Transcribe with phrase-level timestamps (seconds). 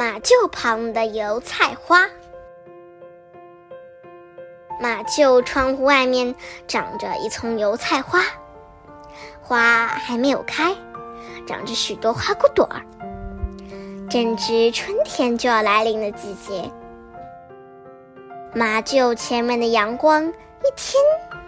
[0.00, 2.08] 马厩旁的油菜花。
[4.80, 6.34] 马厩窗户外面
[6.66, 8.24] 长着一丛油菜花，
[9.42, 10.74] 花还没有开，
[11.46, 12.80] 长着许多花骨朵儿。
[14.08, 16.70] 正值春天就要来临的季节。
[18.54, 20.94] 马厩前面的阳光一天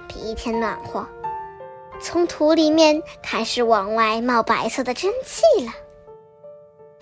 [0.06, 1.08] 比一天暖和，
[2.02, 5.72] 从土里面开始往外冒白色的蒸汽了。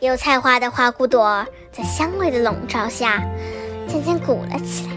[0.00, 3.22] 油菜花的花骨朵在香味的笼罩下，
[3.86, 4.92] 渐渐鼓了起来。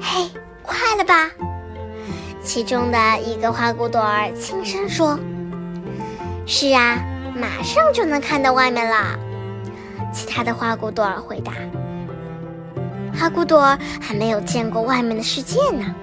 [0.00, 0.30] 嘿，
[0.62, 1.30] 快了吧！
[2.42, 5.20] 其中的一个花骨朵儿轻声说
[6.48, 6.96] ：“是啊，
[7.36, 9.18] 马上就能看到外面了。”
[10.10, 11.52] 其他的花骨朵儿回答
[13.14, 15.94] ：“花骨朵儿还没有见过外面的世界呢，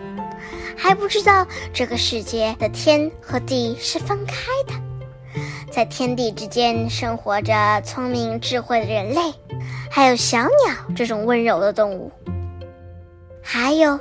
[0.78, 4.36] 还不知道这个世界的天和地是分开
[4.68, 4.74] 的，
[5.76, 9.34] 在天地之间生活着聪明智慧的人类，
[9.92, 12.10] 还有小鸟这种温柔的动物。”
[13.44, 14.00] 还有，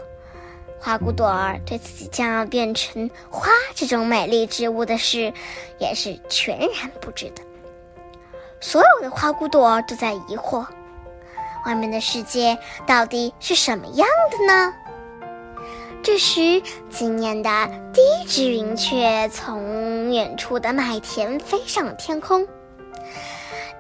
[0.79, 5.33] 花骨朵儿对自己将要变成花这种美丽植物的事，
[5.81, 7.43] 也是全然不知的。
[8.61, 10.65] 所有的花骨朵儿都在疑惑：
[11.67, 14.73] 外面的世界到底是什么样的呢？
[16.05, 17.49] 这时，今年的
[17.95, 22.47] 第一只云雀从远处的麦田飞上了天空。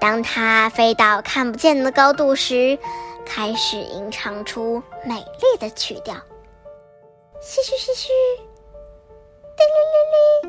[0.00, 2.78] 当它飞到看不见的高度时，
[3.27, 6.14] 开始吟唱出美丽的曲调，
[7.42, 8.08] 嘘嘘嘘嘘，
[9.55, 10.48] 滴哩哩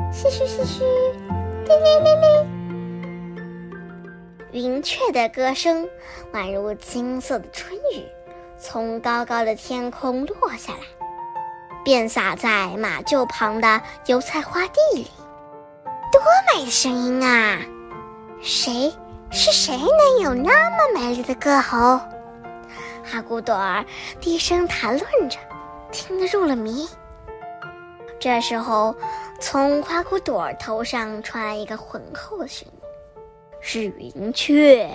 [0.00, 0.84] 哩，嘘嘘嘘嘘，
[1.66, 2.26] 滴哩哩哩。
[4.52, 5.86] 云雀的歌声
[6.32, 8.06] 宛如金色的春雨，
[8.64, 10.78] 从高高的天空落下来，
[11.84, 15.06] 便洒在马厩旁的油菜花地里。
[16.10, 17.58] 多美的声音啊！
[18.40, 18.90] 谁？
[19.30, 22.00] 是谁能有那么美丽的歌喉？
[23.04, 23.84] 哈古朵儿
[24.18, 25.38] 低声谈论着，
[25.92, 26.88] 听得入了迷。
[28.18, 28.96] 这时候，
[29.40, 32.80] 从花骨朵儿头上传来一个浑厚的声音
[33.60, 34.88] ：“是云雀。”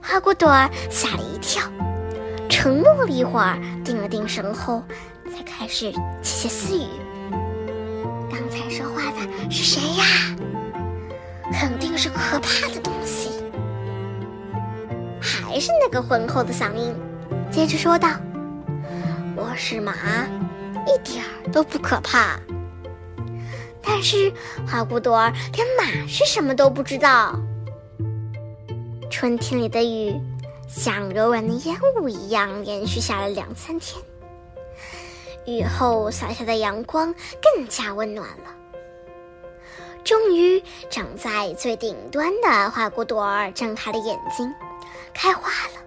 [0.00, 1.62] 花骨朵儿吓了一跳，
[2.66, 4.82] 沉默了一会儿，定了定神后，
[5.30, 6.82] 才开始窃窃私语
[8.28, 10.04] ：“刚才说话的是谁呀？”
[11.54, 13.30] 肯定是可怕的东西，
[15.20, 16.92] 还是那个浑厚的嗓音，
[17.52, 18.08] 接着说道
[19.36, 19.92] ：“我是马，
[20.88, 22.36] 一点儿都不可怕。”
[23.80, 24.32] 但是
[24.66, 27.38] 花骨朵儿连马是什么都不知道。
[29.08, 30.20] 春天里的雨
[30.66, 34.02] 像柔软的烟雾一样连续下了两三天，
[35.46, 38.54] 雨后洒下的阳光更加温暖了。
[40.04, 44.52] 终于，长在最顶端的花骨朵儿睁开了眼睛，
[45.12, 45.80] 开花了。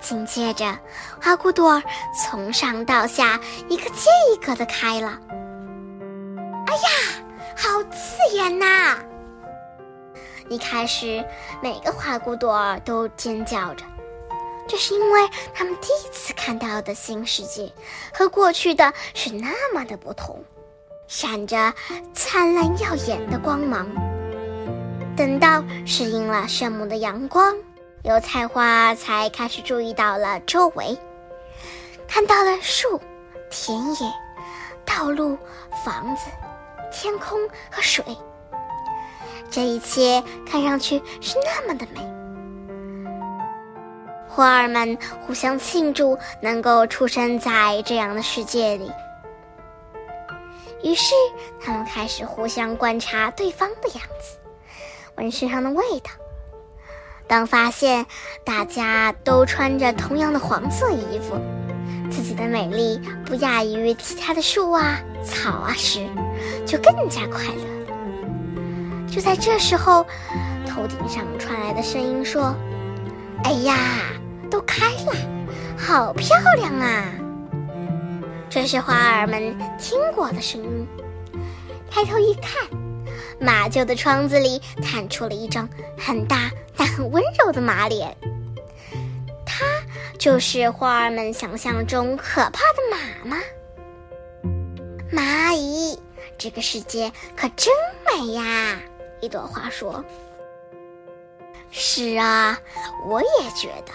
[0.00, 0.76] 紧接着，
[1.22, 5.18] 花骨朵儿从上到下一个接一个的开了。
[6.66, 7.24] 哎呀，
[7.56, 8.98] 好刺眼呐！
[10.48, 11.24] 一开始，
[11.62, 13.84] 每个花骨朵儿都尖叫着，
[14.68, 17.72] 这是因为他们第一次看到的新世界
[18.12, 20.42] 和过去的是那么的不同。
[21.06, 21.72] 闪着
[22.14, 23.86] 灿烂耀眼的光芒。
[25.16, 27.54] 等到适应了炫目的阳光，
[28.02, 30.98] 油菜花才开始注意到了周围，
[32.08, 33.00] 看到了树、
[33.50, 34.12] 田野、
[34.84, 35.38] 道路、
[35.84, 36.22] 房子、
[36.90, 37.38] 天空
[37.70, 38.04] 和水。
[39.50, 42.00] 这一切看上去是那么的美。
[44.28, 48.90] 花儿们互相庆祝能够出生在这样的世界里。
[50.82, 51.14] 于是，
[51.60, 54.38] 他们开始互相观察对方的样子，
[55.16, 56.10] 闻身上的味道。
[57.26, 58.04] 当发现
[58.44, 61.38] 大家都穿着同样的黄色衣服，
[62.10, 66.06] 自己的美丽不亚于其他的树啊、草啊时，
[66.66, 67.73] 就更加快乐。
[69.14, 70.04] 就在这时候，
[70.66, 72.52] 头顶上传来的声音说
[73.44, 73.76] ：“哎呀，
[74.50, 75.12] 都开了，
[75.78, 77.04] 好漂亮啊！”
[78.50, 80.88] 这是花儿们听过的声音。
[81.88, 82.68] 抬头一看，
[83.38, 88.16] 马厩的窗子里探出了一张很大但很温柔的马脸。
[89.46, 89.64] 它
[90.18, 93.42] 就是花儿们想象中可怕的马吗？
[95.12, 95.96] 蚂蚁，
[96.36, 97.72] 这个世界可真
[98.12, 98.76] 美呀！
[99.24, 100.04] 一朵花说
[101.72, 102.58] ：“是啊，
[103.06, 103.92] 我也觉得。”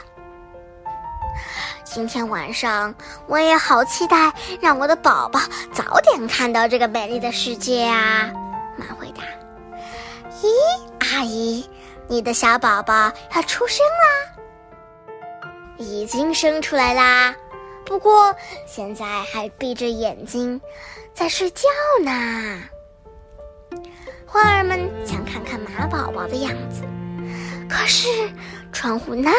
[1.85, 2.93] 今天晚上
[3.27, 5.39] 我也好期待，让我的宝宝
[5.71, 8.31] 早点看到这个美丽的世界啊！
[8.75, 9.21] 妈回答
[10.41, 10.47] ：“咦，
[10.99, 11.69] 阿姨，
[12.07, 15.45] 你的小宝宝要出生啦，
[15.77, 17.35] 已经生出来啦，
[17.85, 18.35] 不过
[18.65, 20.59] 现在还闭着眼睛
[21.13, 21.67] 在睡觉
[22.03, 22.63] 呢。
[24.31, 26.83] 花儿们想看看马宝宝的样子，
[27.67, 28.07] 可是
[28.71, 29.31] 窗户那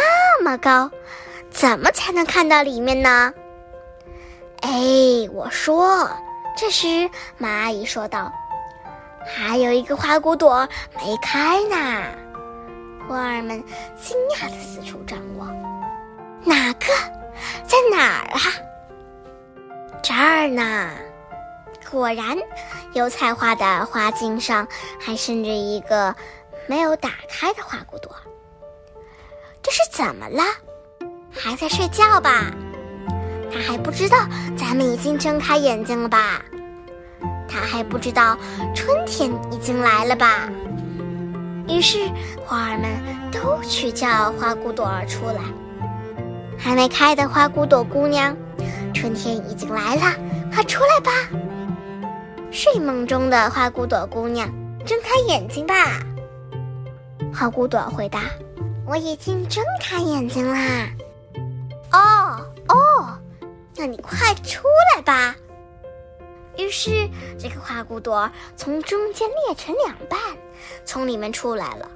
[0.43, 0.91] 么高，
[1.49, 3.33] 怎么才能看到里面呢？
[4.63, 4.71] 哎，
[5.33, 6.11] 我说，
[6.57, 7.09] 这时
[7.39, 8.33] 马阿姨说道
[9.25, 12.03] ：“还有一个花骨朵没开呢。”
[13.09, 13.63] 花儿们
[13.97, 15.49] 惊讶的四处张望，
[16.45, 16.87] 哪个？
[17.65, 18.41] 在哪儿啊？
[20.03, 20.91] 这儿呢。
[21.91, 22.39] 果然，
[22.93, 24.67] 油菜花的花茎上
[25.01, 26.15] 还生着一个
[26.69, 28.15] 没有打开的花骨朵。
[29.61, 30.43] 这是怎么了？
[31.33, 32.45] 还在睡觉吧？
[33.53, 34.19] 他还不知道
[34.57, 36.41] 咱们已经睁开眼睛了吧？
[37.49, 38.39] 他还不知道
[38.75, 40.49] 春天已经来了吧？
[41.69, 41.99] 于是
[42.47, 42.89] 花儿们
[43.33, 45.41] 都去叫花骨朵儿出来。
[46.57, 48.37] 还没开的花骨朵姑娘，
[48.95, 50.15] 春天已经来了，
[50.55, 51.11] 快出来吧！
[52.53, 54.49] 睡梦中的花骨朵姑娘，
[54.85, 56.01] 睁开眼睛吧。
[57.33, 58.23] 花骨朵回答
[58.85, 60.89] ：“我已经睁开眼睛啦。”
[61.93, 63.19] 哦哦，
[63.77, 64.65] 那你快出
[64.95, 65.37] 来吧。
[66.59, 67.09] 于是，
[67.39, 70.19] 这个花骨朵从中间裂成两半，
[70.85, 71.89] 从里面出来了。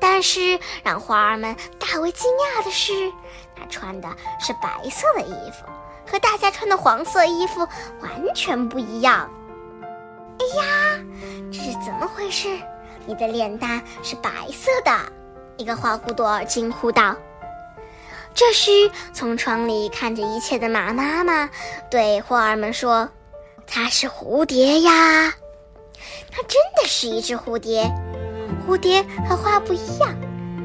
[0.00, 3.12] 但是，让花儿们大为惊讶的是，
[3.54, 4.08] 她穿的
[4.40, 5.66] 是白色的衣服，
[6.10, 7.60] 和大家穿的黄色衣服
[8.00, 9.30] 完全不一样。
[11.52, 12.48] 这是怎么回事？
[13.04, 14.90] 你的脸蛋是白色的！
[15.58, 17.14] 一个花骨朵惊呼道。
[18.32, 21.50] 这时，从窗里看着一切的马妈妈
[21.90, 23.06] 对花儿们说
[23.68, 25.34] ：“它是蝴蝶呀，
[26.30, 27.92] 它真的是一只蝴蝶。
[28.66, 30.16] 蝴蝶和花不一样，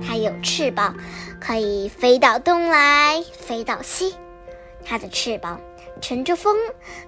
[0.02, 0.96] 它有翅膀，
[1.42, 4.16] 可以飞到东来，飞到西。
[4.86, 5.60] 它的翅膀
[6.00, 6.56] 乘着风，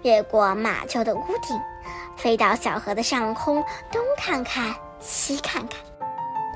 [0.01, 1.57] 越过马厩的屋顶。”
[2.19, 5.79] 飞到小河的上空，东看看，西看看，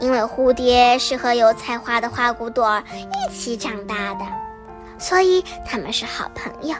[0.01, 4.25] 因为蝴蝶是和油菜花的花骨朵一起长大的，
[4.99, 6.75] 所以他们是好朋友。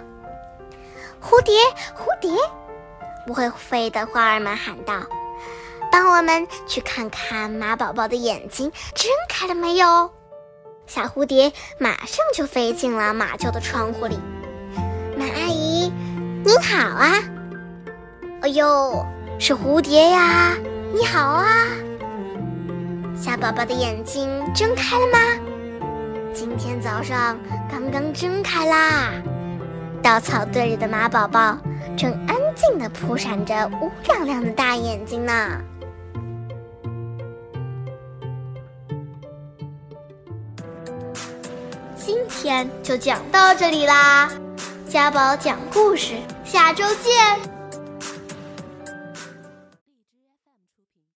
[1.22, 1.58] 蝴蝶，
[1.96, 2.30] 蝴蝶，
[3.26, 4.96] 不会飞的花儿们喊道
[5.90, 10.12] ：“帮我们去看看马宝宝的眼睛睁开了没有。”
[10.86, 14.20] 小蝴蝶马上就飞进了马厩的窗户里。
[15.18, 15.90] 马阿姨，
[16.44, 17.14] 您好啊。
[18.44, 19.06] 哎呦，
[19.40, 20.54] 是蝴蝶呀！
[20.94, 21.66] 你好啊，
[23.16, 25.18] 小宝宝的眼睛睁开了吗？
[26.34, 27.38] 今天早上
[27.72, 29.12] 刚刚睁开啦。
[30.02, 31.58] 稻草堆里的马宝宝
[31.96, 35.34] 正安静地扑闪着乌亮亮的大眼睛呢。
[41.96, 44.30] 今天就讲到这里啦，
[44.90, 47.53] 家宝讲故事，下周见。